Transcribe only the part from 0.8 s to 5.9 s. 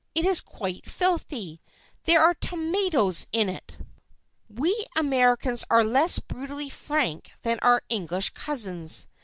filthy! There are tomatoes in it!" We Americans are